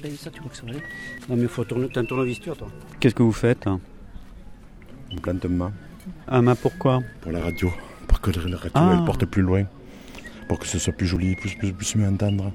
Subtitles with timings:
[0.00, 0.82] regarder ça, tu crois que ça va aller
[1.28, 2.54] Non, mais il faut tourner, t'as un tournevis, toi.
[2.98, 3.66] Qu'est-ce que vous faites?
[5.10, 5.72] Une plante de main.
[6.28, 7.00] Un main pourquoi?
[7.20, 7.72] Pour la radio.
[8.08, 8.96] Pour que la radio Ah.
[8.98, 9.64] elle porte plus loin.
[10.48, 12.52] Pour que ce soit plus joli, plus, plus, plus mieux entendre.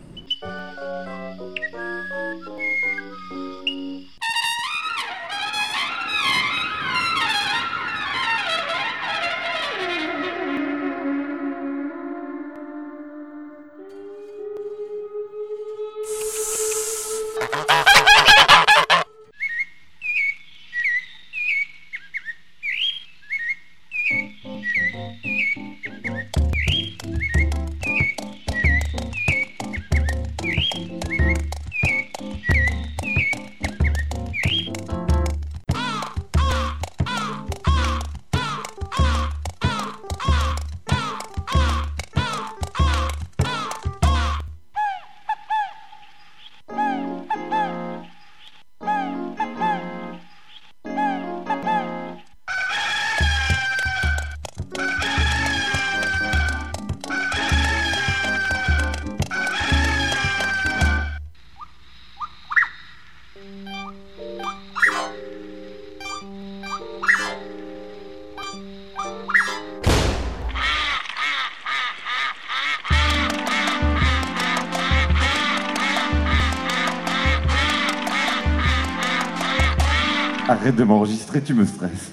[80.76, 82.12] Arrête de m'enregistrer, tu me stresses.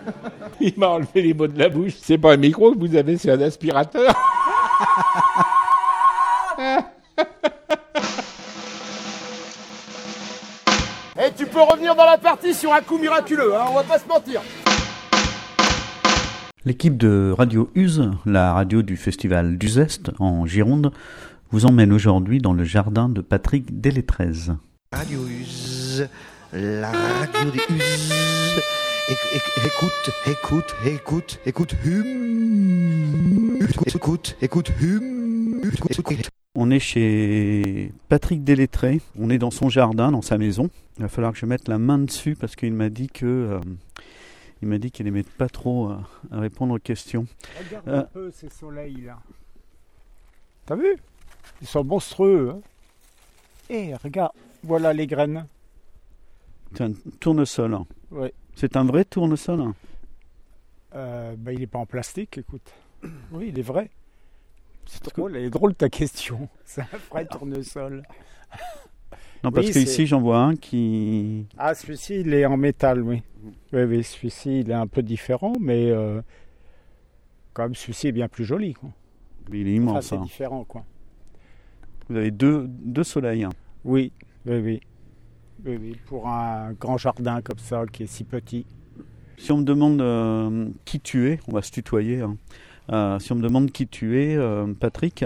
[0.60, 1.92] Il m'a enlevé les mots de la bouche.
[2.00, 4.14] C'est pas un micro que vous avez, c'est un aspirateur.
[11.20, 13.98] Et tu peux revenir dans la partie sur un coup miraculeux, hein, on va pas
[13.98, 14.40] se mentir.
[16.64, 20.92] L'équipe de Radio Use, la radio du festival d'Uzeste en Gironde,
[21.50, 24.52] vous emmène aujourd'hui dans le jardin de Patrick Délétrez.
[24.92, 26.08] Radio Use,
[26.52, 28.12] la radio des Us.
[29.08, 33.58] Écoute, écoute, écoute, écoute, hum.
[33.60, 35.60] Écoute, écoute, hum.
[35.98, 36.30] Écoute.
[36.54, 40.70] On est chez Patrick Délétré, on est dans son jardin, dans sa maison.
[40.96, 43.60] Il va falloir que je mette la main dessus parce qu'il m'a dit que euh,
[44.62, 45.96] il m'a dit qu'il aimait pas trop euh,
[46.32, 47.26] à répondre aux questions.
[47.64, 48.00] Regarde Euh.
[48.00, 49.18] un peu ces soleils là.
[50.66, 50.96] T'as vu?
[51.62, 52.50] Ils sont monstrueux.
[52.56, 52.60] Hein
[53.70, 54.32] Et regarde,
[54.64, 55.46] voilà les graines.
[56.74, 57.74] C'est un tournesol.
[57.74, 57.86] hein.
[58.10, 58.32] Ouais.
[58.54, 59.60] C'est un vrai tournesol.
[59.60, 59.74] hein.
[60.94, 62.72] Euh, bah, il est pas en plastique, écoute.
[63.32, 63.90] Oui, il est vrai.
[64.86, 66.48] C'est drôle, elle est drôle ta question.
[66.64, 68.02] C'est un vrai tournesol.
[69.44, 71.46] Non, parce Oui, que c'est- ici j'en vois un qui.
[71.58, 73.22] Ah, celui-ci, il est en métal, oui.
[73.72, 76.20] Oui, oui, celui-ci, il est un peu différent, mais euh,
[77.52, 78.72] quand même, celui-ci est bien plus joli.
[78.74, 78.90] Quoi.
[79.52, 80.06] Il est Enfin, immense.
[80.06, 80.22] c'est hein.
[80.22, 80.84] différent, quoi.
[82.08, 83.44] Vous avez deux, deux soleils.
[83.44, 83.50] hein.
[83.84, 84.10] Oui,
[84.46, 84.80] oui, oui.
[85.64, 88.64] Oui, oui, pour un grand jardin comme ça, qui est si petit.
[89.36, 92.20] Si on me demande euh, qui tu es, on va se tutoyer.
[92.20, 92.36] hein.
[92.90, 95.24] Euh, si on me demande qui tu es, euh, Patrick,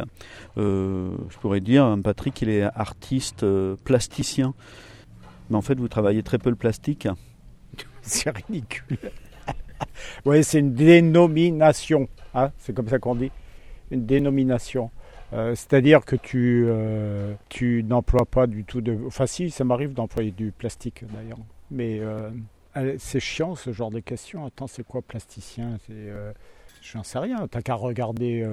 [0.56, 3.44] je pourrais dire Patrick, il est artiste
[3.84, 4.54] plasticien.
[5.50, 7.09] Mais en fait, vous travaillez très peu le plastique.
[8.03, 8.98] C'est ridicule.
[10.25, 12.09] oui, c'est une dénomination.
[12.34, 13.31] hein, c'est comme ça qu'on dit.
[13.91, 14.91] Une dénomination.
[15.32, 18.97] Euh, C'est-à-dire que tu, euh, tu n'emploies pas du tout de...
[19.06, 21.38] Enfin si, ça m'arrive d'employer du plastique d'ailleurs.
[21.70, 22.31] Mais euh,
[22.98, 24.44] c'est chiant ce genre de questions.
[24.44, 25.78] Attends, c'est quoi plasticien?
[25.91, 26.32] Euh,
[26.82, 27.47] J'en sais rien.
[27.48, 28.44] T'as qu'à regarder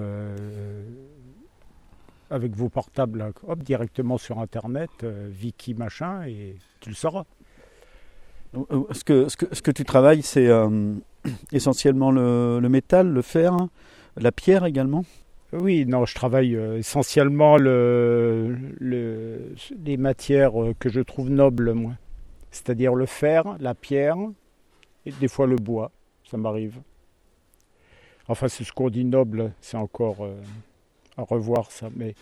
[2.30, 4.92] avec vos portables, hop, directement sur Internet,
[5.42, 7.26] Wiki machin, et tu le sauras.
[8.92, 10.48] Ce que, ce que, ce que tu travailles, c'est
[11.52, 13.58] essentiellement le, le métal, le fer,
[14.16, 15.04] la pierre également?
[15.52, 21.74] Oui, non, je travaille euh, essentiellement le, le- les matières euh, que je trouve nobles,
[21.74, 21.94] moi.
[22.52, 24.18] C'est-à-dire le fer, la pierre
[25.06, 25.92] et des fois le bois,
[26.30, 26.80] ça m'arrive.
[28.28, 30.36] Enfin, c'est ce qu'on dit noble, c'est encore euh,
[31.18, 31.90] à revoir ça.
[31.96, 32.16] Mais...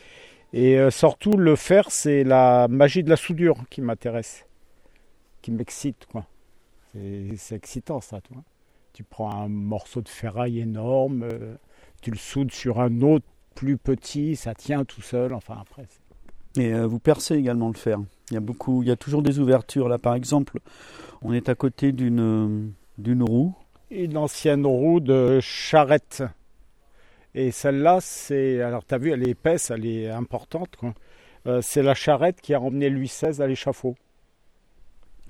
[0.54, 4.46] Et surtout, le fer, c'est la magie de la soudure qui m'intéresse,
[5.42, 6.26] qui m'excite, quoi.
[6.94, 8.38] C'est excitant, ça, toi.
[8.94, 11.28] Tu prends un morceau de ferraille énorme.
[12.08, 15.34] Tu le soudes sur un autre plus petit, ça tient tout seul.
[15.34, 15.86] Enfin, après.
[16.58, 18.00] Et euh, vous percez également le fer.
[18.32, 19.90] Il y a beaucoup, il y a toujours des ouvertures.
[19.90, 20.60] Là, par exemple,
[21.22, 22.66] on est à côté d'une euh,
[22.98, 23.54] d'une roue.
[23.92, 26.24] Une ancienne roue de charrette.
[27.36, 28.62] Et celle-là, c'est.
[28.62, 30.78] Alors, tu as vu, elle est épaisse, elle est importante.
[31.46, 33.96] Euh, c'est la charrette qui a emmené Louis XVI à l'échafaud.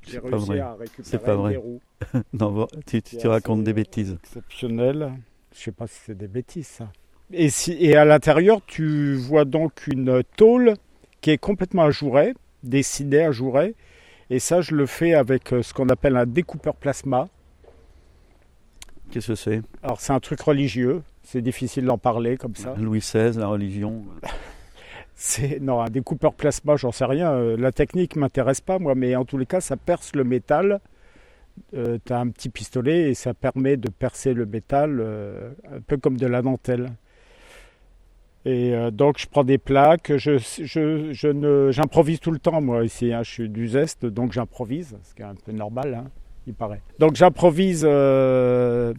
[0.03, 0.59] J'ai C'est pas réussi vrai.
[0.59, 1.51] à récupérer C'est pas vrai.
[1.53, 1.81] des roues.
[2.33, 4.15] Non, bon, tu, tu- racontes des bêtises.
[4.23, 5.11] Exceptionnel.
[5.57, 6.89] Je sais pas si c'est des bêtises, ça.
[7.33, 10.75] Et, si, et à l'intérieur, tu vois donc une tôle
[11.19, 12.33] qui est complètement ajourée,
[12.63, 13.73] dessiner un jouret.
[14.29, 17.27] Et ça, je le fais avec euh, ce qu'on appelle un découpeur plasma.
[19.11, 19.61] Qu'est-ce que c'est?
[19.81, 21.01] Alors, c'est un truc religieux.
[21.23, 22.75] C'est difficile d'en parler comme ça.
[22.77, 24.03] Louis XVI, la religion.
[25.19, 27.31] C'est non, un découpeur plasma, j'en sais rien.
[27.31, 30.79] Euh, La technique m'intéresse pas moi, mais en tous les cas, ça perce le métal.
[31.73, 35.97] Euh, as un petit pistolet et ça permet de percer le métal euh, un peu
[35.97, 36.91] comme de la dentelle.
[38.45, 40.37] Et euh, donc je prends des plaques, je,
[41.71, 43.23] j'improvise tout le temps moi ici, hein.
[43.23, 46.05] je suis du zeste donc j'improvise, ce qui est un peu normal, hein,
[46.45, 46.81] il paraît.
[46.99, 48.93] Donc j'improvise, euh,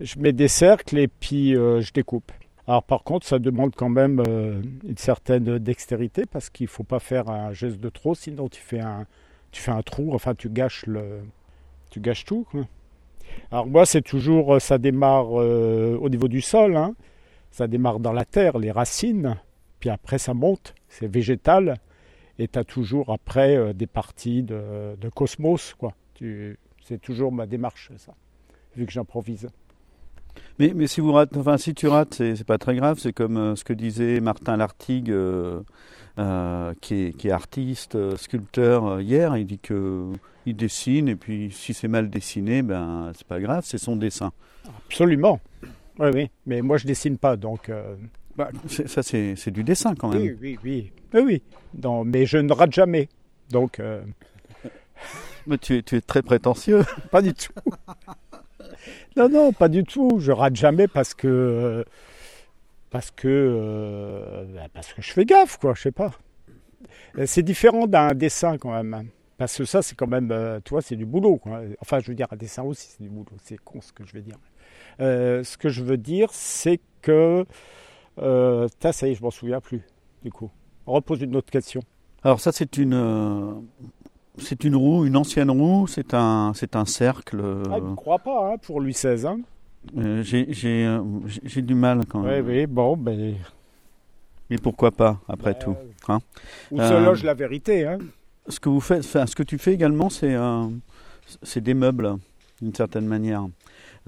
[0.00, 2.32] je mets des cercles et puis je découpe.
[2.66, 4.20] Alors par contre ça demande quand même
[4.84, 8.60] une certaine dextérité parce qu'il ne faut pas faire un geste de trop, sinon tu
[8.60, 9.06] fais un,
[9.52, 11.20] tu fais un trou, enfin tu gâches, le,
[11.90, 12.46] tu gâches tout.
[13.50, 16.94] Alors moi c'est toujours, euh, ça démarre euh, au niveau du sol, hein.
[17.50, 19.36] ça démarre dans la terre, les racines,
[19.78, 21.76] puis après ça monte, c'est végétal,
[22.38, 25.94] et tu as toujours après euh, des parties de, cosmos, quoi.
[26.82, 28.12] C'est toujours ma démarche, ça,
[28.76, 29.48] vu que j'improvise.
[30.58, 32.98] Mais, mais si, vous rates, enfin, si tu rates, c'est pas très grave.
[32.98, 35.12] C'est comme ce que disait Martin Lartigue,
[36.18, 39.36] euh, qui, est, qui est artiste, euh, sculpteur euh, hier.
[39.36, 40.06] Il dit que
[40.46, 44.32] il dessine et puis si c'est mal dessiné, ben c'est pas grave, c'est son dessin.
[44.86, 45.38] Absolument.
[45.98, 47.68] Oui, oui, mais moi je dessine pas, donc...
[47.68, 47.94] euh,
[48.36, 48.50] Bah,
[48.86, 50.22] ça c'est du dessin quand même.
[50.22, 51.42] oui, oui, oui, oui, oui.
[51.82, 53.08] Non, mais je ne rate jamais,
[53.50, 54.00] donc euh,
[55.46, 56.84] Mais tu es très prétentieux.
[57.10, 57.52] pas du tout.
[59.16, 60.18] non, non, pas du tout.
[60.20, 61.84] Je rate jamais parce que...
[62.90, 66.12] parce que, euh, bah, parce que je fais gaffe, quoi, je sais pas.
[67.18, 68.94] Euh, C'est différent d'un dessin quand même.
[68.94, 69.04] hein.
[69.38, 71.36] Parce que ça, c'est quand même, euh, tu vois, c'est du boulot.
[71.38, 71.62] Quoi.
[71.80, 73.30] Enfin, je veux dire, un dessin aussi, c'est du boulot.
[73.42, 74.36] C'est con ce que je veux dire.
[75.00, 77.44] Euh, ce que je veux dire, c'est que.
[78.16, 79.80] Tain, ça y est, je m'en souviens plus,
[80.22, 80.50] du coup.
[80.86, 81.80] On repose une autre question.
[82.22, 83.62] Alors ça c'est une
[84.36, 85.86] c'est une roue, une ancienne roue.
[85.86, 87.40] C'est un c'est un cercle.
[87.70, 89.26] Ah, je ne crois pas, hein, pour Louis XVI.
[89.26, 89.40] Hein.
[89.96, 90.46] Euh, j'ai
[90.86, 91.02] euh,
[91.44, 92.46] j'ai- du mal quand Oui, même.
[92.46, 93.34] oui, bon, ben.
[94.48, 95.76] Mais pourquoi pas après euh, tout.
[96.08, 96.20] hein.
[96.70, 97.98] Où Euh, se loge la vérité, hein.
[98.48, 100.66] Ce que vous faites, ce que tu fais également, c'est euh,
[101.42, 102.16] c'est des meubles
[102.60, 103.46] d'une certaine manière,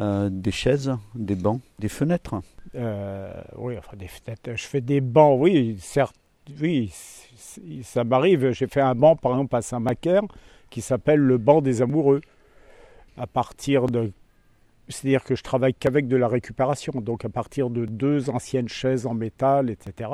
[0.01, 2.37] Euh, des chaises, des bancs, des fenêtres.
[2.75, 4.51] Euh, oui, enfin des fenêtres.
[4.57, 6.17] Je fais des bancs, oui, certes,
[6.61, 6.91] oui,
[7.83, 8.53] ça m'arrive.
[8.53, 10.23] J'ai fait un banc, par exemple, à Saint-Macaire,
[10.71, 12.23] qui s'appelle le banc des amoureux.
[13.19, 14.11] À partir de,
[14.93, 19.07] c'est-à-dire que je travaille qu'avec de la récupération, donc à partir de deux anciennes chaises
[19.07, 20.11] en métal, etc.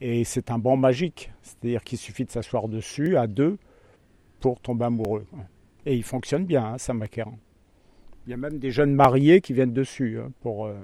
[0.00, 3.58] Et c'est un banc magique, c'est-à-dire qu'il suffit de s'asseoir dessus à deux
[4.40, 5.26] pour tomber amoureux.
[5.86, 7.28] Et il fonctionne bien, hein, Saint-Macaire.
[8.26, 10.74] Il y a même des jeunes mariés qui viennent dessus hein, pour euh,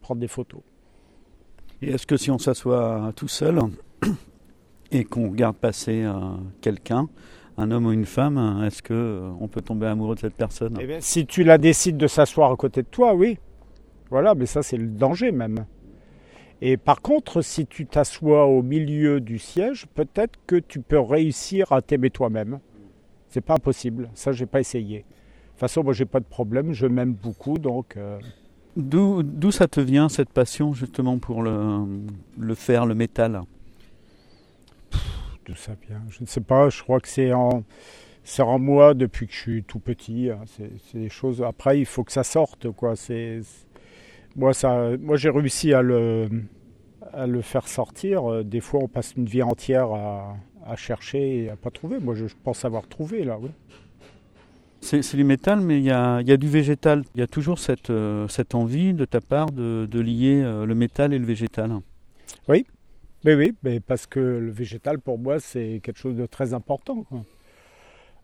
[0.00, 0.60] prendre des photos.
[1.82, 3.58] Et est-ce que si on s'assoit tout seul
[4.90, 6.12] et qu'on regarde passer euh,
[6.60, 7.08] quelqu'un,
[7.60, 10.76] un homme ou une femme, est-ce que euh, on peut tomber amoureux de cette personne
[10.80, 13.38] Eh bien, si tu la décides de s'asseoir à côté de toi, oui.
[14.10, 15.66] Voilà, mais ça c'est le danger même.
[16.62, 21.72] Et par contre, si tu t'assois au milieu du siège, peut-être que tu peux réussir
[21.72, 22.58] à t'aimer toi-même.
[23.28, 24.10] C'est pas impossible.
[24.14, 24.98] Ça, j'ai pas essayé.
[24.98, 26.72] De toute façon, moi, j'ai pas de problème.
[26.72, 27.96] Je m'aime beaucoup, donc.
[27.96, 28.18] euh,
[28.76, 31.84] D'où d'où ça te vient cette passion justement pour le,
[32.38, 33.42] le fer, le métal?
[35.50, 37.64] D'où ça vient Je ne sais pas, je crois que c'est en,
[38.22, 40.30] c'est en moi depuis que je suis tout petit.
[40.30, 40.38] hein.
[40.46, 41.42] C'est, des choses.
[41.42, 42.94] Après, il faut que ça sorte, quoi.
[42.94, 43.40] C'est,
[44.36, 46.28] moi, ça, moi, j'ai réussi à le,
[47.12, 48.30] à le faire sortir.
[48.30, 51.98] Euh, Des fois, on passe une vie entière à, à chercher et à pas trouver.
[51.98, 53.36] Moi, je, je pense avoir trouvé là.
[53.40, 53.50] Oui.
[54.82, 57.02] C'est du métal, mais il y a, y a du végétal.
[57.16, 60.64] Il y a toujours cette, euh, cette envie de ta part de, de lier euh,
[60.64, 61.72] le métal et le végétal.
[63.24, 67.04] Mais oui, mais parce que le végétal, pour moi, c'est quelque chose de très important.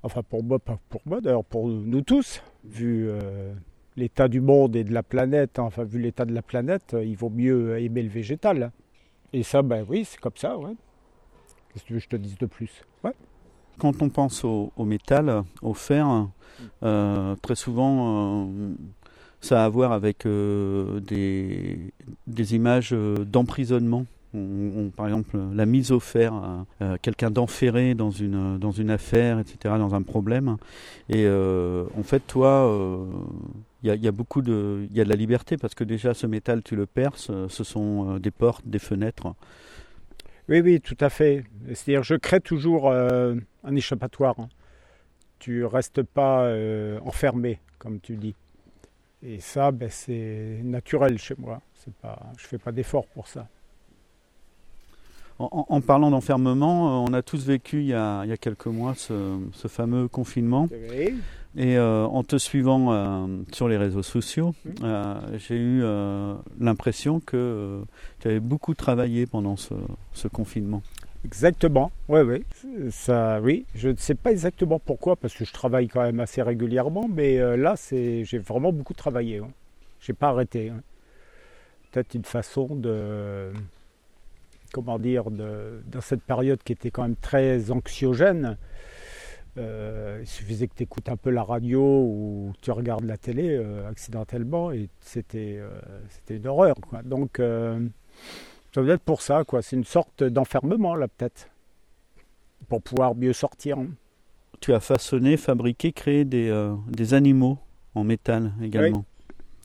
[0.02, 3.52] Enfin, pour moi, pas pour moi, d'ailleurs, pour nous tous, vu euh,
[3.96, 7.16] l'état du monde et de la planète, enfin, vu l'état de la planète, euh, il
[7.16, 8.62] vaut mieux aimer le végétal.
[8.62, 8.72] hein.
[9.32, 10.72] Et ça, ben oui, c'est comme ça, ouais.
[11.72, 12.84] Qu'est-ce que tu veux que je te dise de plus?
[13.78, 16.28] Quand on pense au, métal, au fer,
[16.82, 18.50] euh, très souvent,
[19.42, 21.92] ça a à voir avec des,
[22.26, 24.06] des images d'emprisonnement.
[24.33, 29.38] Par exemple, la mise au fer, euh, euh, quelqu'un d'enferré dans une, dans une affaire,
[29.38, 30.56] etc., dans un problème.
[31.09, 33.06] Et euh, en fait, toi, euh,
[33.83, 36.62] il y, a, beaucoup de, y a de la liberté parce que déjà, ce métal,
[36.62, 39.35] tu le perces, euh, ce sont euh, des portes, des fenêtres.
[40.49, 41.45] Oui, oui, tout à fait.
[41.68, 44.38] C'est-à-dire, je crée toujours euh, un échappatoire.
[44.38, 44.49] hein.
[45.38, 48.35] Tu restes pas euh, enfermé, comme tu dis.
[49.23, 51.62] Et ça, ben, c'est naturel chez moi.
[52.37, 53.49] Je fais pas d'effort pour ça.
[55.38, 58.36] En, en parlant d'enfermement, euh, on a tous vécu il y a, il y a
[58.38, 60.68] quelques mois ce, ce fameux confinement.
[61.58, 65.82] Et euh, en te suivant euh, sur les réseaux sociaux, euh, j'ai eu
[66.60, 67.82] l'impression que
[68.20, 69.74] tu avais beaucoup travaillé pendant ce,
[70.12, 70.82] ce confinement.
[71.24, 72.44] Exactement, oui, oui.
[72.90, 73.64] Ça, oui.
[73.74, 77.56] Je ne sais pas exactement pourquoi, parce que je travaille quand même assez régulièrement, mais
[77.56, 79.38] là, c'est, j'ai vraiment beaucoup travaillé.
[79.38, 79.48] hein.
[80.00, 80.70] J'ai pas arrêté.
[80.70, 80.80] hein.
[81.90, 83.50] Peut-être une façon de,
[84.76, 88.59] comment dire, de, dans cette période qui était quand même très anxiogène.
[89.59, 93.56] euh, il suffisait que tu écoutes un peu la radio ou tu regardes la télé
[93.56, 95.71] euh, accidentellement et c'était, euh,
[96.11, 96.75] c'était une horreur.
[96.88, 97.02] Quoi.
[97.02, 97.80] Donc, euh,
[98.75, 99.62] ça doit être pour ça, quoi.
[99.62, 101.49] C'est une sorte d'enfermement, là, peut-être.
[102.68, 103.78] Pour pouvoir mieux sortir.
[103.78, 103.88] hein.
[104.61, 106.50] Tu as façonné, fabriqué, créé des,
[106.88, 107.59] des animaux
[107.95, 109.04] en métal également.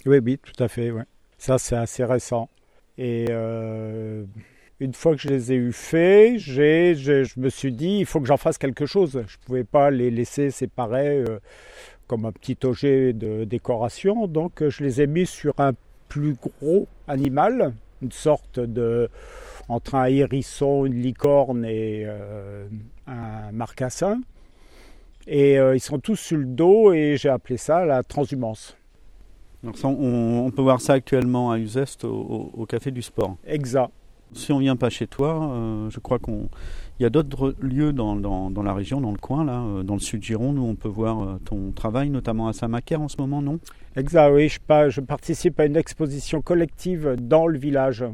[0.06, 0.91] Oui, oui, tout à fait.
[0.91, 1.03] ouais.
[1.38, 2.50] Ça, c'est assez récent.
[2.98, 3.25] Et
[4.81, 8.19] une fois que je les ai eu faits, j'ai, je me suis dit, il faut
[8.19, 9.11] que j'en fasse quelque chose.
[9.13, 11.39] Je ne pouvais pas les laisser séparés euh,
[12.07, 14.25] comme un petit objet de décoration.
[14.27, 15.73] Donc, euh, je les ai mis sur un
[16.09, 19.07] plus gros animal, une sorte de.
[19.69, 22.67] entre un hérisson, une licorne et euh,
[23.05, 24.19] un marcassin.
[25.27, 28.75] Et euh, ils sont tous sur le dos et j'ai appelé ça la transhumance.
[29.75, 33.38] Ça, on, on peut voir ça actuellement à Uzest au, au- au Café du Sport.
[33.45, 33.91] Exact.
[34.33, 36.50] Si on vient pas chez toi, euh, je crois qu'on
[37.00, 39.95] il y a d'autres lieux dans, dans, la région, dans le coin là, euh, dans
[39.95, 43.17] le sud Gironde où on peut voir euh, ton travail, notamment à Saint-Macaire en ce
[43.17, 43.59] moment, non?
[43.95, 44.47] Exact, oui.
[44.47, 44.59] Je,
[44.89, 48.05] je participe à une exposition collective dans le village.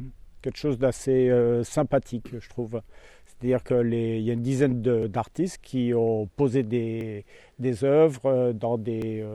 [0.41, 1.29] Quelque chose d'assez
[1.63, 2.81] sympathique, je trouve.
[3.25, 7.25] C'est-à-dire qu'il y a une dizaine d'artistes qui ont posé des,
[7.59, 9.25] des œuvres dans des,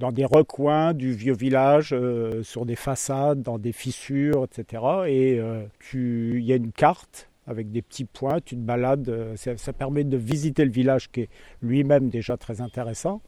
[0.00, 4.82] dans des recoins du vieux village, euh, sur des façades, dans des fissures, etc.
[5.06, 9.36] Et euh, il y a une carte avec des petits points, tu te balades, euh,
[9.36, 11.28] ça, permet de visiter le village qui est
[11.60, 13.20] lui-même déjà très intéressant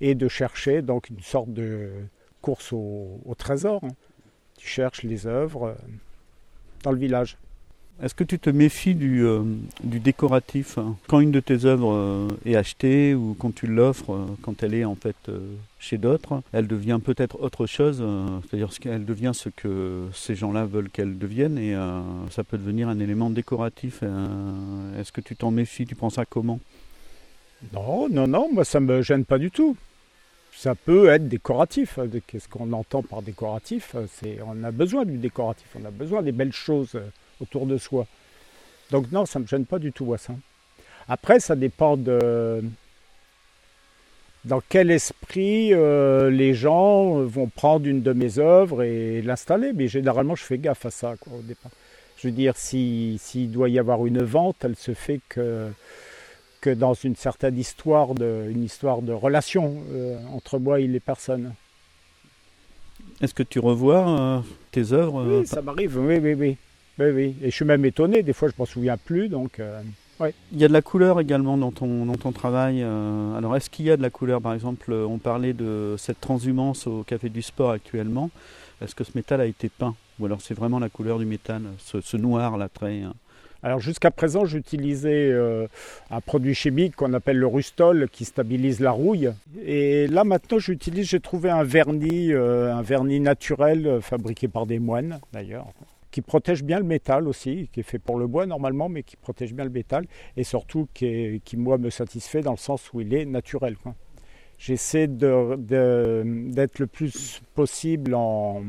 [0.00, 1.90] et de chercher donc une sorte de
[2.40, 3.80] course au, trésor.
[3.84, 3.94] hein.
[4.58, 5.76] Tu cherches les œuvres
[6.82, 7.36] dans le village.
[8.02, 9.44] Est-ce que tu te méfies du, euh,
[9.84, 14.26] décoratif hein Quand une de tes œuvres euh, est achetée ou quand tu l'offres, euh,
[14.42, 15.14] quand elle est en fait
[15.78, 18.04] chez d'autres, elle devient peut-être autre chose,
[18.42, 21.74] c'est-à-dire ce qu'elle devient ce que ces gens-là veulent qu'elle devienne et
[22.30, 24.04] ça peut devenir un élément décoratif.
[24.98, 26.60] Est-ce que tu t'en méfies Tu prends ça comment?
[27.72, 29.76] Non, non, non, moi ça me gêne pas du tout.
[30.54, 31.98] Ça peut être décoratif.
[32.28, 33.96] Qu'est-ce qu'on entend par décoratif
[34.46, 36.96] on a besoin du décoratif, on a besoin des belles choses
[37.42, 38.06] autour de soi.
[38.90, 40.34] Donc non, ça me gêne pas du tout moi, ça.
[41.08, 42.62] Après, ça dépend de
[44.44, 49.72] dans quel esprit euh, les gens vont prendre une de mes œuvres et l'installer.
[49.72, 51.70] Mais généralement, je fais gaffe à ça quoi, au départ.
[52.18, 55.68] Je veux dire, si- s'il doit y avoir une vente, elle se fait que
[56.60, 61.00] que dans une certaine histoire de, une histoire de relation euh, entre moi et les
[61.00, 61.54] personnes.
[63.20, 66.56] Est-ce que tu revois euh, tes œuvres Oui, ça m'arrive, oui, oui, oui.
[66.98, 67.34] Oui, oui.
[67.42, 69.80] Et je suis même étonné, des fois je m'en souviens plus, donc euh,
[70.52, 72.82] Il y a de la couleur également dans ton, dans ton travail.
[72.82, 74.40] euh, alors, est-ce qu'il y a de la couleur?
[74.40, 78.30] Par exemple, on parlait de cette transhumance au Café du Sport actuellement.
[78.82, 79.94] Est-ce que ce métal a été peint?
[80.20, 83.02] Ou alors c'est vraiment la couleur du métal, ce, ce noir là très.
[83.02, 83.08] euh,
[83.62, 85.66] Alors jusqu'à présent, j'utilisais euh,
[86.10, 89.30] un produit chimique qu'on appelle le rustol qui stabilise la rouille.
[89.64, 94.66] Et là maintenant, j'utilise, j'ai trouvé un vernis, euh, un vernis naturel euh, fabriqué par
[94.66, 95.66] des moines d'ailleurs,
[96.12, 99.16] qui protège bien le métal aussi, qui est fait pour le bois normalement, mais qui
[99.16, 103.12] protège bien le métal et surtout qui, moi me satisfait dans le sens où il
[103.14, 103.76] est naturel.
[104.58, 108.62] J'essaie d'être le plus possible en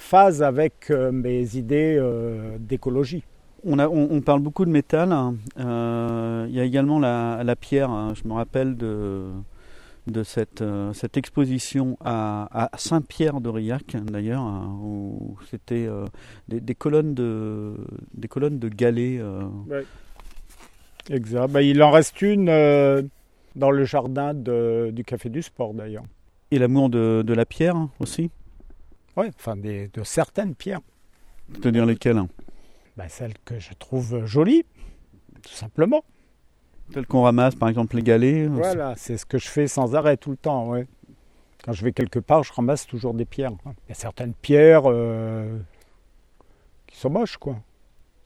[0.00, 3.24] phase avec euh, mes idées euh, d'écologie.
[3.64, 5.12] On, parle beaucoup de métal.
[5.12, 5.34] hein.
[5.58, 7.90] Euh, il y a également la, la pierre.
[7.90, 8.12] hein.
[8.14, 9.24] Je me rappelle de,
[10.10, 16.04] de cette, euh, cette exposition à, à Saint-Pierre-d'Aurillac, d'ailleurs, hein, où c'était euh,
[16.48, 17.74] des, des colonnes de,
[18.14, 19.18] des colonnes de galets.
[19.20, 19.42] euh,
[21.10, 21.48] Exact.
[21.50, 22.46] Ben, il en reste une
[23.56, 26.04] dans le jardin de- du Café du Sport d'ailleurs.
[26.50, 28.30] et l'amour de, de la pierre hein, aussi.
[29.16, 30.80] Oui, enfin des- de certaines pierres.
[31.52, 32.18] C'est-à-dire lesquelles?
[32.18, 32.28] Hein
[33.08, 34.64] celles que je trouve jolies,
[35.42, 36.04] tout simplement.
[36.94, 38.48] Celles qu'on ramasse, par exemple les galets.
[38.48, 40.68] Voilà, c'est ce que je fais sans arrêt tout le temps.
[40.68, 40.86] Ouais.
[41.64, 43.52] Quand je vais quelque part, je ramasse toujours des pierres.
[43.66, 45.58] Il y a certaines pierres euh,
[46.86, 47.56] qui sont moches, quoi.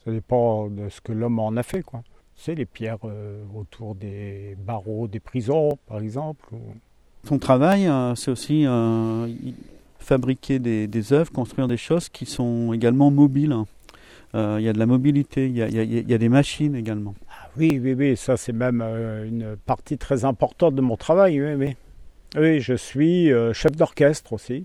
[0.04, 2.02] Ça dépend de ce que l'homme en a fait, quoi.
[2.34, 6.46] C'est les pierres euh, autour des barreaux des prisons, par exemple.
[7.26, 8.64] Ton travail, euh, c'est aussi
[9.98, 13.54] fabriquer des, des œuvres, construire des choses qui sont également mobiles.
[14.34, 17.14] euh, il y a de la mobilité, y y il y a des machines également.
[17.58, 21.40] Oui, oui, oui, ça c'est même euh, une partie très importante de mon travail.
[21.42, 21.76] Oui, oui.
[22.34, 24.64] Oui, je suis euh, chef d'orchestre aussi.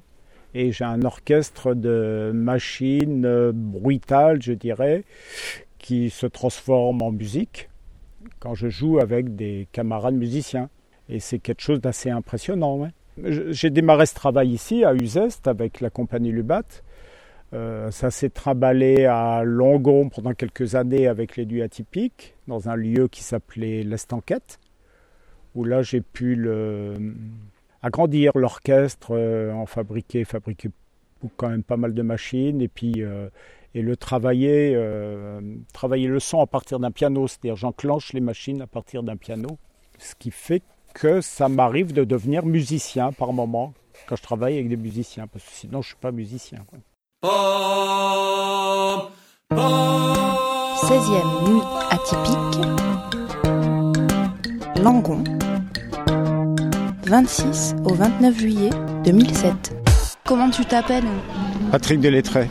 [0.54, 5.04] Et j'ai un orchestre de machines euh, brutales, je dirais,
[5.80, 7.70] qui se transforme en musique
[8.40, 10.70] quand je joue avec des camarades musiciens.
[11.10, 12.88] Et c'est quelque chose d'assez impressionnant.
[13.18, 16.64] J'ai démarré ce travail ici, à Uzeste, avec la compagnie Lubat.
[17.54, 23.08] Ça s'est trimballé à Longon pendant quelques années avec les duos atypiques, dans un lieu
[23.08, 24.60] qui s'appelait l'Estanquette,
[25.56, 26.36] où là j'ai pu
[27.82, 30.70] agrandir l'orchestre, euh, en fabriquer, fabriquer
[31.36, 33.30] quand même pas mal de machines, et puis euh,
[33.74, 35.40] et le travailler, euh,
[35.74, 39.58] travailler le son à partir d'un piano, c'est-à-dire j'enclenche les machines à partir d'un piano,
[40.00, 40.64] ce qui fait
[40.94, 43.74] que ça m'arrive de devenir musicien par moment
[44.08, 46.66] quand je travaille avec des musiciens, parce que sinon je suis pas musicien.
[50.88, 52.62] 16e nuit atypique.
[54.84, 55.24] Langon.
[57.06, 58.70] 26 au 29 juillet
[59.06, 59.74] 2007.
[60.26, 61.04] Comment tu t'appelles?
[61.72, 62.50] Patrick Delettré.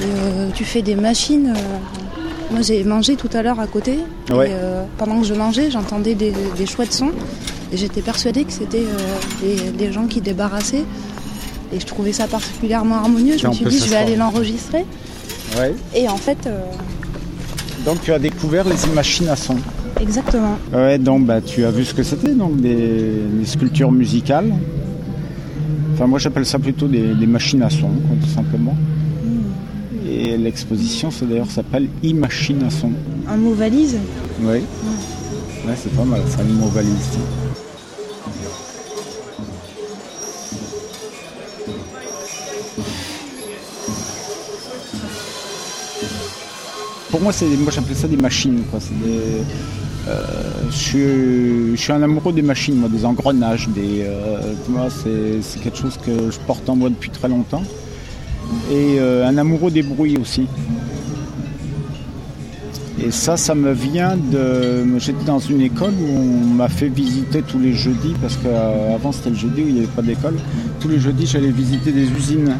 [0.00, 1.54] Euh, Tu fais des machines.
[1.56, 3.92] euh, Moi j'ai mangé tout à l'heure à côté.
[3.94, 4.00] et,
[4.32, 7.12] euh, pendant que je mangeais, j'entendais des, des chouettes sons.
[7.72, 10.84] Et j'étais persuadée que c'était euh, des, des gens qui débarrassaient.
[11.72, 13.36] Et je trouvais ça particulièrement harmonieux.
[13.38, 14.84] Je me suis dit, je vais aller l'enregistrer.
[15.58, 15.74] Ouais.
[15.94, 16.60] Et en fait, euh,
[17.84, 19.56] Donc tu as découvert les machines à son.
[20.00, 20.56] exactement.
[20.72, 22.76] Ouais, donc bah, tu as vu ce que c'était, donc des,
[23.38, 24.52] des sculptures musicales.
[25.94, 28.76] Enfin moi j'appelle ça plutôt des, des machines à son, quoi, tout simplement.
[30.08, 32.90] Et l'exposition, ça d'ailleurs s'appelle e-machine à son.
[33.28, 33.96] Un mot valise?
[34.42, 34.58] Oui.
[35.66, 36.90] Ouais, c'est pas mal, ça le mot valise.
[47.14, 48.60] Pour moi, c'est, moi j'appelle ça des machines.
[50.08, 50.24] Euh,
[50.68, 53.68] je, suis, un amoureux des machines, moi, des engrenages.
[53.68, 54.52] Des, euh,
[55.40, 57.62] c'est, quelque chose que je porte en moi depuis très longtemps.
[58.68, 60.48] Et euh, un amoureux des bruits aussi.
[63.00, 64.98] Et ça, ça me vient de.
[64.98, 69.30] J'étais dans une école où on m'a fait visiter tous les jeudis, parce qu'avant c'était
[69.30, 70.34] le jeudi où il n'y avait pas d'école.
[70.80, 72.56] Tous les jeudis, j'allais visiter des usines.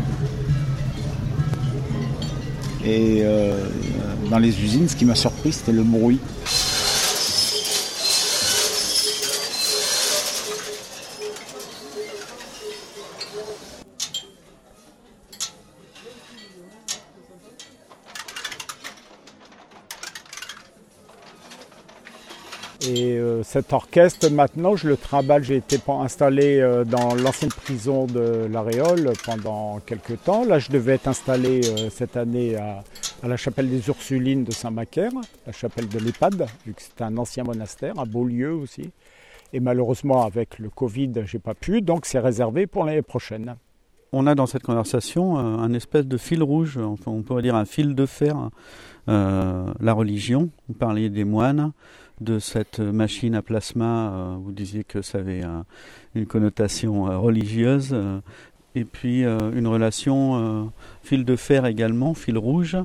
[2.86, 3.24] Et
[4.30, 6.20] dans les usines, ce qui m'a surpris, c'était le bruit.
[22.86, 25.44] Et euh, cet orchestre, maintenant, je le trimballe.
[25.44, 30.44] J'ai été installé euh, dans l'ancienne prison de La Réole pendant quelques temps.
[30.44, 32.82] Là, je devais être installé euh, cette année à,
[33.24, 35.12] la chapelle des Ursulines de Saint-Macaire,
[35.46, 38.90] la chapelle de l'EHPAD, vu que c'est un ancien monastère, un beau lieu aussi.
[39.52, 43.54] Et malheureusement, avec le Covid, j'ai pas pu, donc c'est réservé pour l'année prochaine.
[44.10, 47.66] On a dans cette conversation euh, un espèce de fil rouge, on pourrait dire un
[47.66, 48.50] fil de fer,
[49.06, 50.48] la religion.
[50.66, 51.72] Vous parliez des moines,
[52.20, 55.64] de cette machine à plasma, euh, vous disiez que ça avait un-
[56.14, 58.20] une connotation euh, religieuse, euh,
[58.76, 60.72] et puis une relation
[61.04, 62.76] fil de fer également, fil rouge,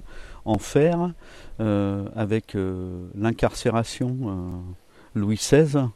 [0.45, 1.13] en fer,
[2.15, 2.55] avec
[3.15, 4.61] l'incarcération
[5.15, 5.87] Louis XVI.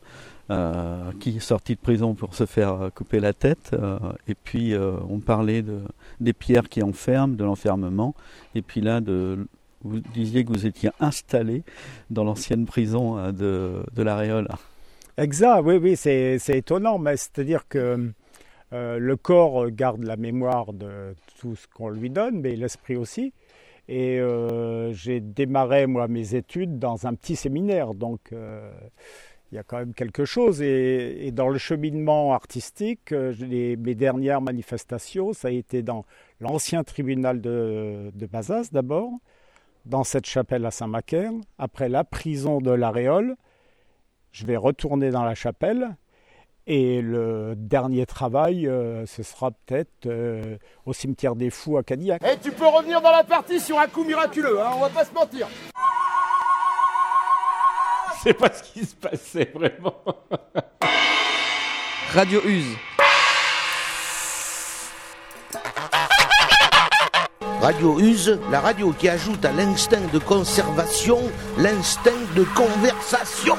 [1.19, 3.75] qui est sorti de prison pour se faire couper la tête.
[4.27, 4.73] et puis
[5.09, 5.79] on parlait de,
[6.19, 8.15] des pierres qui enferment, de l'enfermement.
[8.55, 9.47] Et puis là, de,
[9.83, 11.63] vous disiez que vous étiez installé
[12.09, 14.47] dans l'ancienne prison euh, de, la Réole.
[15.17, 18.11] Exact, oui, oui, c'est étonnant, mais c'est-à-dire que
[18.71, 23.33] euh, le corps garde la mémoire de tout ce qu'on lui donne, mais l'esprit aussi.
[23.89, 29.63] Et euh, j'ai démarré, moi, mes études dans un petit séminaire, donc il y a
[29.63, 30.61] quand même quelque chose.
[30.61, 36.05] Et, dans le cheminement artistique, mes dernières manifestations, ça a été dans
[36.39, 39.11] l'ancien tribunal de, de Bazas d'abord,
[39.85, 43.35] dans cette chapelle à Saint-Macaire, après la prison de la Réole,
[44.31, 45.95] je vais retourner dans la chapelle
[46.65, 52.23] et le dernier travail, euh, ce sera peut-être euh, au cimetière des Fous à Cadillac.
[52.23, 55.03] Et tu peux revenir dans la partie sur un coup miraculeux, hein, on va pas
[55.03, 55.47] se mentir.
[58.23, 59.95] C'est pas ce qui se passait vraiment.
[62.13, 62.77] Radio Use.
[67.63, 71.17] Radio Use, la radio qui ajoute à l'instinct de conservation
[71.57, 73.55] l'instinct de conversation.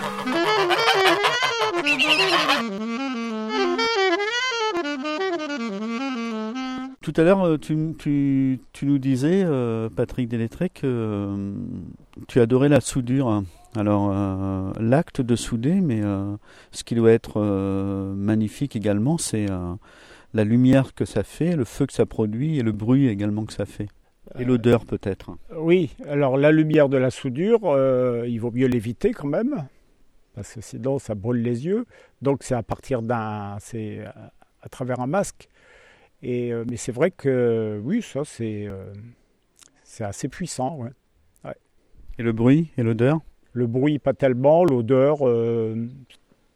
[7.00, 11.54] Tout à l'heure, euh, tu, nous disais, euh, Patrick Délétré, que euh,
[12.28, 13.42] tu adorais la soudure.
[13.74, 14.14] Alors,
[14.78, 16.02] l'acte de souder, mais
[16.70, 17.40] ce qui doit être
[18.14, 19.46] magnifique également, c'est
[20.34, 23.52] la lumière que ça fait, le feu que ça produit et le bruit également que
[23.52, 23.88] ça fait.
[24.38, 25.36] Et l'odeur peut-être.
[25.56, 29.66] Oui, alors la lumière de la soudure, euh, il vaut mieux l'éviter quand même,
[30.34, 31.86] parce que sinon ça brûle les yeux.
[32.20, 35.48] Donc c'est à partir d'un, c'est à, à travers un masque.
[36.22, 38.92] Et euh, mais c'est vrai que oui, ça c'est euh,
[39.82, 40.76] c'est assez puissant.
[40.78, 40.90] ouais.
[42.18, 43.20] Et le bruit et l'odeur?
[43.52, 45.88] Le bruit pas tellement, l'odeur, euh,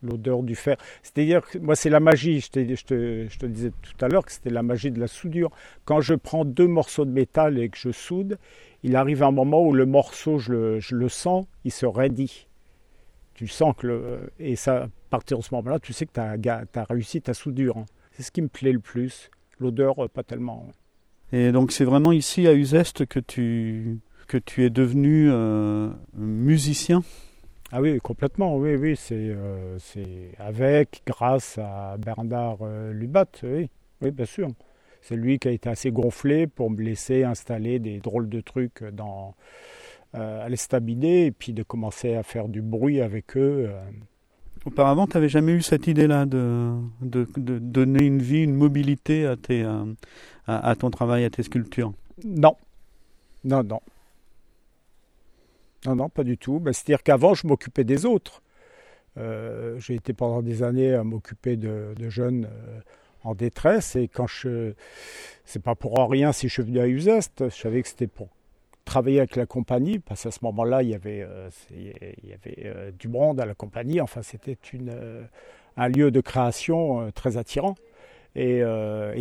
[0.02, 0.76] l'odeur du fer.
[1.02, 2.40] C'est-à-dire que moi c'est la magie.
[2.40, 5.50] Je, te, je te disais tout à l'heure que c'était la magie de la soudure.
[5.84, 8.38] Quand je prends deux morceaux de métal et que je soude,
[8.82, 12.46] il arrive un moment où le morceau, je le, je le sens, il se raidit.
[13.34, 16.20] Tu sens que le, et ça, à partir de ce moment-là, tu sais que tu
[16.48, 17.78] as, réussi ta soudure.
[17.78, 17.86] hein.
[18.12, 19.30] C'est ce qui me plaît le plus.
[19.60, 20.66] L'odeur, euh, pas tellement.
[21.32, 27.02] Et donc c'est vraiment ici à Uzeste que tu, que tu es devenu euh, musicien?
[27.70, 29.78] Ah oui, complètement, oui, oui, c'est euh,
[30.38, 33.68] avec, grâce à Bernard euh, Lubat, oui,
[34.00, 34.48] oui, bien sûr.
[35.02, 38.82] C'est lui qui a été assez gonflé pour me laisser installer des drôles de trucs
[38.84, 39.34] dans,
[40.14, 43.68] euh, à l'estaminet et puis de commencer à faire du bruit avec eux.
[43.68, 43.80] euh.
[44.64, 49.26] Auparavant, tu n'avais jamais eu cette idée-là de, de, de donner une vie, une mobilité
[49.26, 49.84] à, tes, à,
[50.46, 51.92] à ton travail, à tes sculptures?
[52.24, 52.56] Non,
[53.44, 53.80] non, non.
[55.86, 56.58] Non, non, pas du tout.
[56.60, 58.42] Ben, C'est-à-dire qu'avant, je m'occupais des autres.
[59.16, 62.80] Euh, J'ai été pendant des années à m'occuper de, jeunes euh,
[63.22, 63.96] en détresse.
[63.96, 64.74] Et quand je.
[65.44, 67.48] C'est pas pour rien si je suis venu à Uzeste.
[67.48, 68.28] Je savais que c'était pour
[68.84, 72.92] travailler avec la compagnie, parce qu'à ce moment-là, il y avait, euh, il y avait
[72.92, 74.00] du monde à la compagnie.
[74.00, 74.56] Enfin, c'était
[75.76, 77.76] un lieu de création très attirant.
[78.34, 78.62] Et,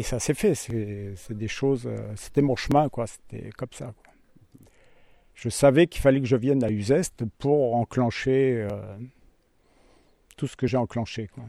[0.03, 0.53] ça s'est fait.
[0.55, 3.07] C'était mon chemin, quoi.
[3.07, 3.93] C'était comme ça.
[4.03, 4.06] quoi.
[5.37, 8.97] Je savais qu'il fallait que je vienne à Uzeste pour enclencher euh,
[10.35, 11.29] tout ce que j'ai enclenché.
[11.31, 11.43] Quoi.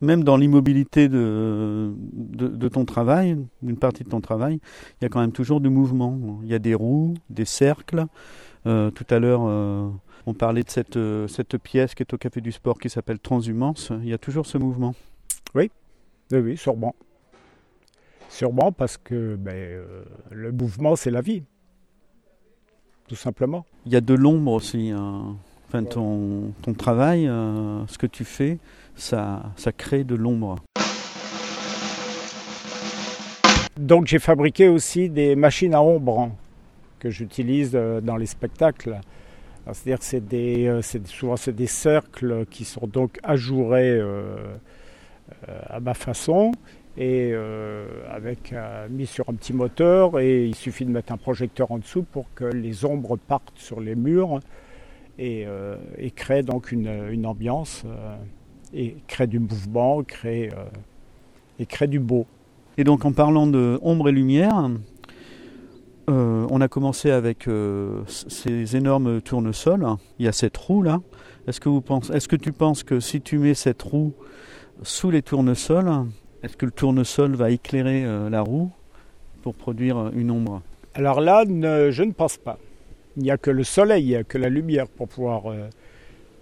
[0.00, 4.60] Même dans l'immobilité de, de, de ton travail, d'une partie de ton travail,
[5.00, 6.38] il y a quand même toujours du mouvement.
[6.44, 8.04] Il y a des roues, des cercles.
[8.66, 9.90] Euh, tout à l'heure, euh,
[10.26, 13.90] on parlait de cette, cette pièce qui est au Café du Sport qui s'appelle Transhumance.
[14.02, 14.94] Il y a toujours ce mouvement.
[15.56, 15.72] Oui,
[16.30, 16.94] oui, sûrement.
[18.28, 19.82] Sûrement parce que ben,
[20.30, 21.42] le mouvement, c'est la vie.
[23.08, 23.64] Tout simplement.
[23.86, 24.90] Il y a de l'ombre aussi.
[24.90, 25.36] hein.
[25.68, 28.58] Enfin, ton, ton travail, euh, ce que tu fais,
[28.94, 30.56] ça, ça crée de l'ombre.
[33.76, 36.30] Donc j'ai fabriqué aussi des machines à ombre
[37.00, 39.00] que j'utilise euh, dans les spectacles.
[39.66, 44.00] C'est-à-dire que c'est des, euh, c'est- souvent c'est des cercles qui sont donc ajourés
[45.68, 46.52] à ma façon
[46.96, 51.16] et euh, avec euh, mis sur un petit moteur et il suffit de mettre un
[51.16, 54.38] projecteur en dessous pour que les ombres partent sur les murs
[55.18, 55.76] et, euh,
[56.14, 58.16] créent donc une, ambiance euh,
[58.72, 60.50] et créent du mouvement, créent,
[61.58, 62.26] et créent du beau.
[62.78, 64.70] Et donc en parlant de ombre et lumière,
[66.06, 67.48] on a commencé avec
[68.08, 69.86] ces énormes tournesols.
[70.18, 71.00] Il y a cette roue là.
[71.46, 74.12] Est-ce que, vous est-ce que tu penses que si tu mets cette roue
[74.82, 76.06] sous les tournesols,
[76.44, 78.70] est-ce que le tournesol va éclairer euh, la roue
[79.42, 80.62] pour produire une ombre?
[80.94, 82.58] Alors là, ne- je ne pense pas.
[83.16, 85.68] Il n'y a que le soleil, il n'y a que la lumière pour pouvoir euh,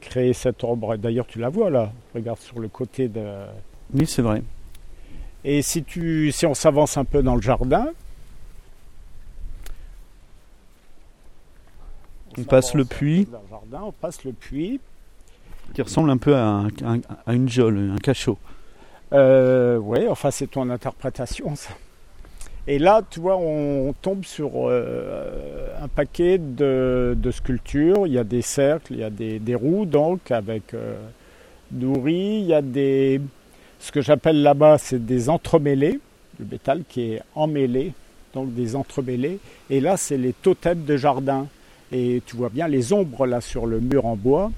[0.01, 0.97] créer cette ombre.
[0.97, 1.93] D'ailleurs, tu la vois là.
[2.15, 3.23] Regarde sur le côté de.
[3.95, 4.43] Oui, c'est vrai.
[5.45, 7.89] Et si, tu, si on s'avance un peu dans le jardin.
[12.39, 13.27] On passe le puits.
[13.31, 14.81] Dans le jardin, on passe le puits.
[15.75, 18.39] Qui ressemble un peu à, un- à une geôle, un cachot.
[19.13, 21.75] Euh, enfin, c'est ton interprétation, ça.
[22.69, 28.07] Et là, tu vois, on tombe sur euh, un paquet de, sculptures.
[28.07, 30.97] Il y a des cercles, il y a des, roues, donc, avec euh.
[31.75, 33.21] Il y a des.
[33.81, 35.99] Ce que j'appelle là-bas, c'est des entremêlés,
[36.39, 37.93] le métal qui est emmêlé,
[38.35, 39.41] donc des entremêlés.
[39.71, 41.49] Et là, c'est les totems de jardin.
[41.91, 44.51] Et tu vois bien les ombres là sur le mur en bois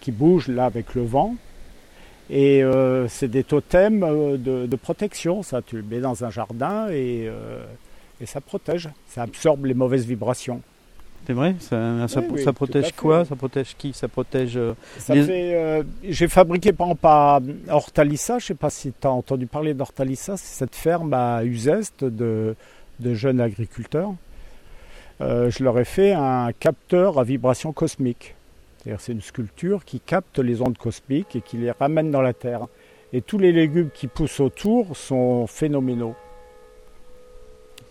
[0.00, 1.34] qui bougent là avec le vent.
[2.30, 5.60] Et euh, c'est des totems euh, de, de protection, ça.
[5.62, 7.62] Tu le mets dans un jardin et, euh,
[8.20, 8.88] et ça protège.
[9.08, 10.62] Ça absorbe les mauvaises vibrations.
[11.26, 11.54] C'est vrai?
[11.58, 13.24] Ça, ça- Oui, oui, ça tout protège quoi?
[13.24, 13.92] Ça protège qui?
[13.94, 14.56] Ça protège.
[14.56, 14.72] euh,
[15.08, 19.10] Les- euh, J'ai fabriqué par exemple à Hortalissa, je ne sais pas si tu as
[19.10, 22.54] entendu parler d'Hortalissa, c'est cette ferme à Uzeste de,
[23.00, 24.12] de jeunes agriculteurs.
[25.20, 28.34] Euh, je leur ai fait un capteur à vibration cosmique.
[28.84, 32.34] C'est-à-dire c'est une sculpture qui capte les ondes cosmiques et qui les ramène dans la
[32.34, 32.66] Terre.
[33.14, 36.14] Et tous les légumes qui poussent autour sont phénoménaux.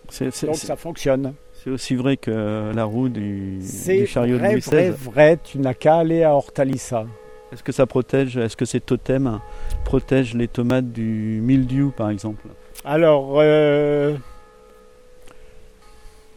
[0.08, 1.34] C'est, c'est- Donc c'est- ça fonctionne.
[1.52, 5.10] c'est aussi vrai que la roue du, C'est du chariot de Louis vrai, XVI.
[5.10, 7.06] vrai, tu n'as qu'à aller à Hortalissa.
[7.52, 9.40] Est-ce que ça protège, est-ce que ces totems
[9.84, 12.46] protègent les tomates du mildiou par exemple?
[12.84, 14.14] Alors, euh,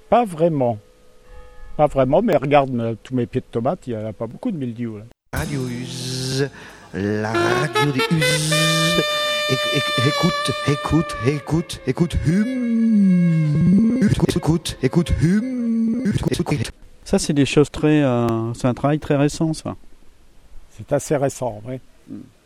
[0.10, 0.78] pas vraiment.
[1.78, 4.52] Pas vraiment, mais regarde tous mes pieds de tomates, il n'y en a pas beaucoup
[4.52, 4.98] de mildiou.
[4.98, 5.04] là.
[5.34, 6.50] Radio Use,
[6.94, 9.04] la radio des éc-
[10.08, 14.00] Écoute, écoute, écoute, écoute, hum.
[14.02, 16.04] Écoute, écoute, hum.
[16.40, 16.72] Écoute.
[17.04, 18.02] Ça, c'est des choses très.
[18.04, 19.76] euh, c'est un travail très récent, ça.
[20.72, 21.80] C'est assez récent, vrai.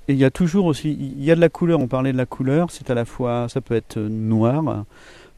[0.08, 0.92] Et il y a toujours aussi.
[0.92, 3.48] Il y a de la couleur, on parlait de la couleur, c'est à la fois.
[3.50, 4.84] Ça peut être noir,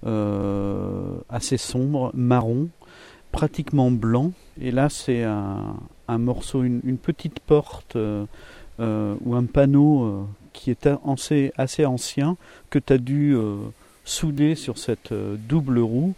[0.05, 2.67] euh, assez sombre, marron,
[3.33, 4.31] pratiquement blanc.
[4.61, 5.75] Et là, c'est un,
[6.07, 8.25] un morceau, une, une petite porte euh,
[8.79, 12.37] euh, ou un panneau euh, qui est assez, assez ancien
[12.69, 13.35] que tu as dû.
[14.05, 15.13] souder sur cette
[15.47, 16.13] double roue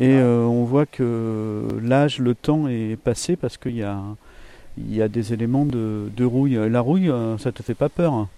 [0.00, 4.00] et on voit que l'âge, le temps est passé parce qu'il y a,
[4.78, 6.58] il y a des éléments de, de rouille.
[6.70, 8.28] La rouille, ça te fait pas peur hein?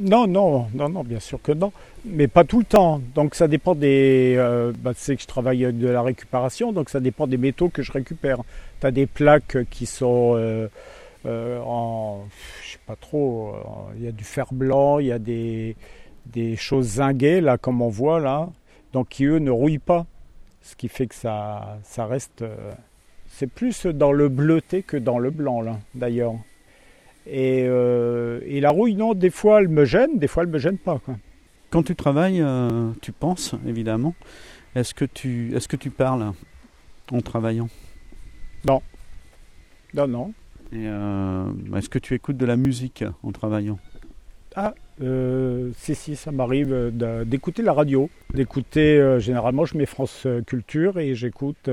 [0.00, 1.72] Non, non, non, non, bien sûr que non.
[2.04, 3.00] Mais pas tout le temps.
[3.14, 4.34] Donc ça dépend des.
[4.36, 7.36] Euh, bah, tu sais que je travaille avec de la récupération, donc ça dépend des
[7.36, 8.38] métaux que je récupère.
[8.80, 10.68] Tu as des plaques qui sont euh,
[11.26, 12.24] euh, en.
[12.64, 13.54] Je sais pas trop.
[13.54, 15.76] euh, Il y a du fer blanc, il y a des,
[16.26, 18.48] des choses zinguées, là, comme on voit là,
[18.92, 20.06] donc qui eux ne rouillent pas.
[20.62, 22.42] Ce qui fait que ça, ça reste.
[22.42, 22.72] euh,
[23.28, 26.34] c'est plus dans le bleuté que dans le blanc, là, d'ailleurs.
[27.26, 30.58] Et, euh, et la rouille, non, des fois elle me gêne, des fois elle me
[30.58, 30.98] gêne pas.
[30.98, 31.16] Quoi.
[31.70, 34.14] Quand tu travailles, euh, tu penses évidemment.
[34.74, 36.32] Est-ce que tu, est-ce que tu parles
[37.12, 37.68] en travaillant?
[38.66, 40.32] Non, non.
[40.72, 43.78] Et, euh, Est-ce que tu écoutes de la musique en travaillant?
[44.56, 44.74] Ah,
[45.76, 46.90] si, si, ça m'arrive
[47.24, 48.10] d'écouter la radio.
[48.32, 51.70] D'écouter, généralement, je mets France Culture et j'écoute.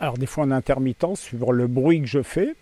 [0.00, 2.54] alors, des fois en intermittent, suivant le bruit que je fais.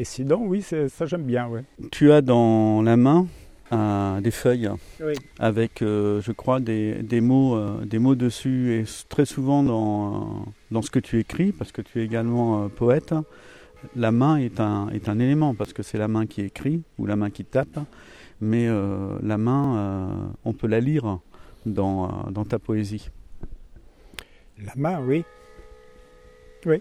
[0.00, 1.62] Et sinon, oui, ça j'aime bien, ouais.
[1.92, 3.26] Tu as dans la main
[3.70, 4.70] euh, des feuilles
[5.04, 5.12] Oui.
[5.38, 8.72] avec, euh, je crois, des, des mots, euh, des mots dessus.
[8.80, 13.14] Et très souvent dans, dans ce que tu écris, parce que tu es également poète,
[13.94, 17.04] la main est un, est un élément, parce que c'est la main qui écrit ou
[17.04, 17.78] la main qui tape.
[18.40, 18.68] Mais
[19.22, 21.18] la main, on peut la lire
[21.66, 23.10] dans, dans ta poésie.
[24.64, 25.24] La main, oui.
[26.64, 26.80] C'est-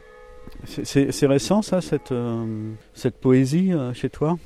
[0.65, 4.37] C'est récent, ça, cette, euh, cette poésie euh, chez toi?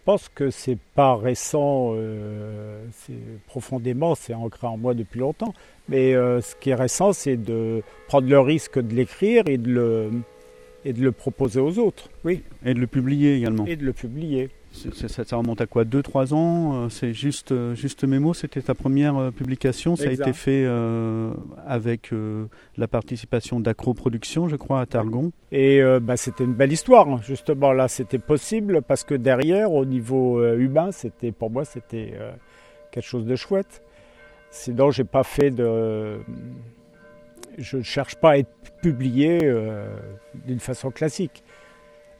[0.00, 2.82] Je pense que c'est pas récent, euh,
[3.46, 5.52] profondément, c'est ancré en moi depuis longtemps.
[5.90, 9.70] Mais euh, ce qui est récent, c'est de prendre le risque de l'écrire et de
[9.70, 10.10] le
[10.84, 12.08] et de le proposer aux autres.
[12.24, 12.42] Oui.
[12.64, 13.66] Et de le publier également.
[13.66, 14.48] Et de le publier.
[15.08, 18.62] Ça, ça remonte à quoi 2-3 ans euh, C'est juste, euh, juste mes mots, c'était
[18.62, 19.96] ta première euh, publication.
[19.96, 20.26] Ça Exact.
[20.26, 21.32] a été fait euh,
[21.66, 25.32] avec euh, la participation d'Acro Productions, je crois, à Targon.
[25.52, 27.20] Et euh, bah, c'était une belle histoire, hein.
[27.22, 27.72] justement.
[27.72, 32.14] Là, c'était possible parce que derrière, au niveau humain, c'était pour moi, c'était
[32.90, 33.82] quelque chose de chouette.
[34.50, 36.18] Sinon, j'ai pas fait de.
[37.58, 39.40] Je ne cherche pas à être publié
[40.46, 41.42] d'une façon classique.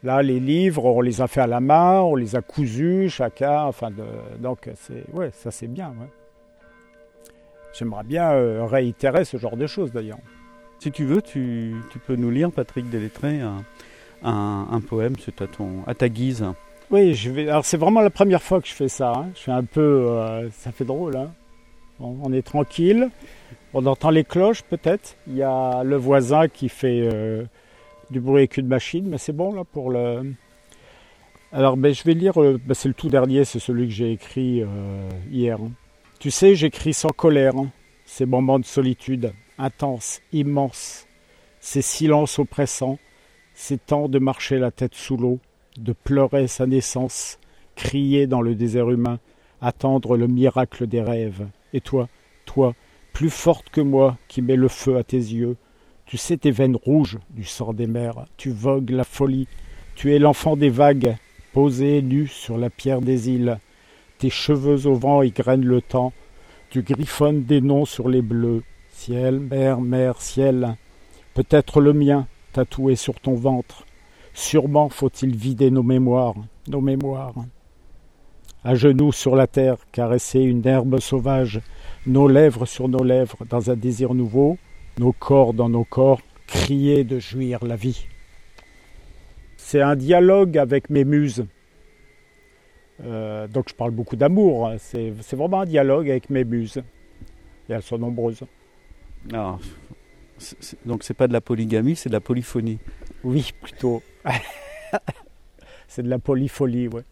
[0.04, 3.62] Là, les livres, on les a fait à la main, on les a cousus, chacun.
[3.64, 5.88] Enfin, de- donc, c'est, ouais, ça c'est bien.
[5.88, 6.06] ouais.
[7.72, 10.18] J'aimerais bien euh, réitérer ce genre de choses d'ailleurs.
[10.78, 13.64] Si tu veux, tu, tu peux nous lire, Patrick Délétré, un,
[14.22, 16.44] un, un poème, c'est à, ton, à ta guise.
[16.90, 17.48] Oui, je vais.
[17.48, 19.12] Alors c'est vraiment la première fois que je fais ça.
[19.14, 19.26] hein.
[19.34, 21.16] Je suis un peu, euh, ça fait drôle.
[21.16, 21.30] hein.
[22.00, 23.11] On, on est tranquille.
[23.74, 25.16] On entend les cloches peut-être.
[25.26, 27.44] Il y a le voisin qui fait euh,
[28.11, 30.35] du bruit avec une machine, mais c'est bon là pour le.
[31.53, 32.40] Alors ben, je vais lire.
[32.42, 35.59] euh, ben, c'est le tout dernier, c'est celui que j'ai écrit euh, hier.
[35.61, 35.71] hein.
[36.21, 37.57] Tu sais, j'écris sans colère.
[37.57, 37.71] hein.
[38.05, 41.07] Ces moments de solitude intenses, immenses,
[41.61, 42.99] ces silences oppressants,
[43.55, 45.40] ces temps de marcher la tête sous l'eau
[45.79, 47.38] de pleurer sa naissance,
[47.77, 49.18] crier dans le désert humain,
[49.61, 51.47] attendre le miracle des rêves.
[51.73, 52.09] Et toi,
[52.47, 52.75] toi,
[53.12, 55.57] plus forte que moi, qui mets le feu à tes yeux,
[56.09, 59.47] tu sais tes veines rouges du sang des mers, tu vogues la folie,
[59.94, 61.16] tu es l'enfant des vagues,
[61.53, 63.59] posé nu sur la pierre des îles,
[64.16, 66.14] tes cheveux au vent égrènent le temps,
[66.71, 70.77] tu griffonnes des noms sur les bleus, ciel, mer, mer, ciel,
[71.35, 73.85] peut-être le mien, tatoué sur ton ventre,
[74.33, 76.37] Sûrement faut-il vider nos mémoires,
[76.68, 77.35] nos mémoires.
[78.62, 81.61] À genoux sur la terre, caresser une herbe sauvage,
[82.07, 84.57] nos lèvres sur nos lèvres, dans un désir nouveau,
[84.98, 88.06] nos corps dans nos corps, crier de jouir la vie.
[89.56, 91.44] C'est un dialogue avec mes muses.
[93.04, 94.76] Euh, donc je parle beaucoup d'amour, hein.
[94.78, 96.82] c'est vraiment un dialogue avec mes muses.
[97.68, 98.42] Et elles sont nombreuses.
[99.32, 99.61] Alors,
[100.38, 102.78] c'est- c'est- donc c'est pas de la polygamie, c'est de la polyphonie.
[103.22, 104.02] Oui, plutôt.
[105.88, 107.02] c'est de la polyfolie, ouais.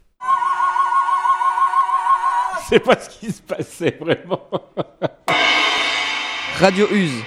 [2.69, 4.41] C'est pas ce qui se passait vraiment.
[6.59, 7.23] Radio Use.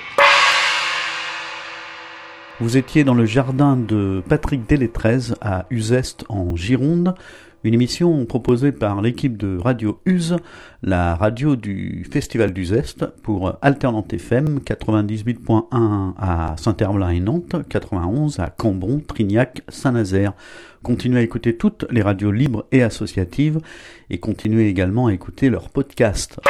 [2.62, 7.16] Vous étiez dans le jardin de Patrick Délétrez à Uzeste en Gironde,
[7.64, 10.36] une émission proposée par l'équipe de Radio Use,
[10.84, 18.48] la radio du Festival d'Uzeste pour Alternante FM 98.1 à Saint-Herblain et Nantes, 91 à
[18.48, 20.34] Cambon, Trignac, Saint-Nazaire.
[20.84, 23.62] Continuez à écouter toutes les radios libres et associatives
[24.10, 26.42] et continuez également à écouter leurs podcasts.